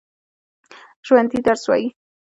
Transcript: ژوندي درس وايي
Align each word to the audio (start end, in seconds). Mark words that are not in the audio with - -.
ژوندي 1.05 1.39
درس 1.47 1.63
وايي 1.69 1.85